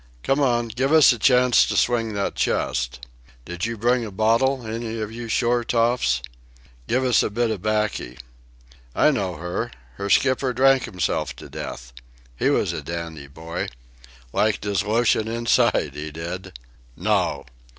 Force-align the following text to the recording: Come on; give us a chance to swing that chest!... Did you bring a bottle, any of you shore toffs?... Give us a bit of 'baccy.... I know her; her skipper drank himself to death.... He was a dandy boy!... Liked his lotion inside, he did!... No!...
Come 0.23 0.39
on; 0.39 0.69
give 0.69 0.91
us 0.91 1.13
a 1.13 1.19
chance 1.19 1.63
to 1.67 1.77
swing 1.77 2.15
that 2.15 2.33
chest!... 2.33 3.05
Did 3.45 3.67
you 3.67 3.77
bring 3.77 4.03
a 4.03 4.09
bottle, 4.09 4.65
any 4.65 4.99
of 4.99 5.11
you 5.11 5.27
shore 5.27 5.63
toffs?... 5.63 6.23
Give 6.87 7.03
us 7.03 7.21
a 7.21 7.29
bit 7.29 7.51
of 7.51 7.61
'baccy.... 7.61 8.17
I 8.95 9.11
know 9.11 9.35
her; 9.35 9.69
her 9.97 10.09
skipper 10.09 10.53
drank 10.53 10.85
himself 10.85 11.35
to 11.35 11.49
death.... 11.49 11.93
He 12.35 12.49
was 12.49 12.73
a 12.73 12.81
dandy 12.81 13.27
boy!... 13.27 13.67
Liked 14.33 14.63
his 14.63 14.81
lotion 14.81 15.27
inside, 15.27 15.91
he 15.93 16.09
did!... 16.09 16.57
No!... 16.97 17.45